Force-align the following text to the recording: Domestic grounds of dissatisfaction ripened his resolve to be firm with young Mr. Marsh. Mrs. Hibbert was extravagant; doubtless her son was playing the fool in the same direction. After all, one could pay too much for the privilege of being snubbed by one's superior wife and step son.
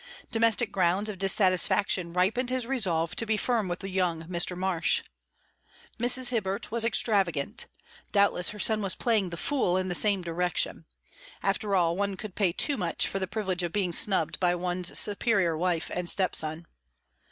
Domestic 0.31 0.71
grounds 0.71 1.09
of 1.11 1.19
dissatisfaction 1.19 2.11
ripened 2.11 2.49
his 2.49 2.65
resolve 2.65 3.15
to 3.17 3.23
be 3.27 3.37
firm 3.37 3.67
with 3.67 3.83
young 3.83 4.23
Mr. 4.23 4.57
Marsh. 4.57 5.03
Mrs. 5.99 6.29
Hibbert 6.31 6.71
was 6.71 6.83
extravagant; 6.83 7.67
doubtless 8.11 8.49
her 8.49 8.57
son 8.57 8.81
was 8.81 8.95
playing 8.95 9.29
the 9.29 9.37
fool 9.37 9.77
in 9.77 9.89
the 9.89 9.93
same 9.93 10.23
direction. 10.23 10.85
After 11.43 11.75
all, 11.75 11.95
one 11.95 12.17
could 12.17 12.33
pay 12.33 12.51
too 12.51 12.77
much 12.77 13.07
for 13.07 13.19
the 13.19 13.27
privilege 13.27 13.61
of 13.61 13.73
being 13.73 13.91
snubbed 13.91 14.39
by 14.39 14.55
one's 14.55 14.97
superior 14.97 15.55
wife 15.55 15.91
and 15.93 16.09
step 16.09 16.35
son. 16.35 16.65